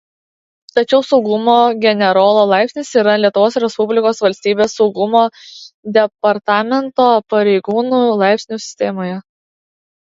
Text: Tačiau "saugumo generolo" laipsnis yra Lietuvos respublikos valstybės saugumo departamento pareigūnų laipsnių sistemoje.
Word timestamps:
Tačiau 0.77 1.03
"saugumo 1.09 1.57
generolo" 1.83 2.39
laipsnis 2.53 2.89
yra 3.03 3.13
Lietuvos 3.19 3.59
respublikos 3.65 4.23
valstybės 4.27 4.75
saugumo 4.81 5.23
departamento 6.01 7.09
pareigūnų 7.37 8.05
laipsnių 8.27 8.63
sistemoje. 8.69 9.25